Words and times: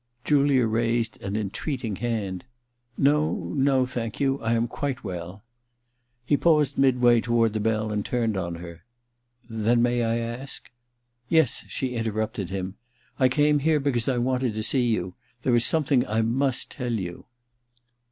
Julia 0.23 0.65
raised 0.65 1.21
an 1.21 1.35
entreating 1.37 1.97
hand. 1.97 2.43
^No 2.99 3.39
^ 3.53 3.55
no— 3.55 3.83
^thank 3.85 4.19
you. 4.19 4.39
I 4.39 4.53
am 4.53 4.67
quite 4.67 5.03
well.' 5.03 5.43
He 6.25 6.35
paused 6.37 6.75
midway 6.75 7.21
toward 7.21 7.53
the 7.53 7.59
bell, 7.59 7.91
and 7.91 8.03
turned 8.03 8.35
on 8.35 8.55
her. 8.55 8.83
* 9.21 9.45
Then 9.47 9.83
may 9.83 10.03
I 10.03 10.17
ask?' 10.17 10.71
*Yes,' 11.29 11.65
she 11.67 11.93
interrupted 11.93 12.49
him. 12.49 12.77
*I 13.19 13.29
came 13.29 13.59
here 13.59 13.79
because 13.79 14.09
I 14.09 14.17
wanted 14.17 14.55
to 14.55 14.63
see 14.63 14.87
you. 14.87 15.13
There 15.43 15.53
is 15.53 15.65
some 15.65 15.83
thing 15.83 16.03
I 16.07 16.23
must 16.23 16.71
tell 16.71 16.93
you.' 16.93 17.25